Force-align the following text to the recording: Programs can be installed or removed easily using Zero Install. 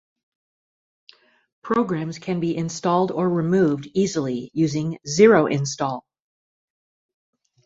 Programs 1.61 2.17
can 2.17 2.39
be 2.39 2.57
installed 2.57 3.11
or 3.11 3.29
removed 3.29 3.87
easily 3.93 4.49
using 4.51 4.97
Zero 5.05 5.45
Install. 5.45 6.03